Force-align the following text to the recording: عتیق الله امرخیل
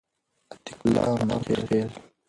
عتیق 0.51 0.79
الله 0.87 1.07
امرخیل 1.35 1.89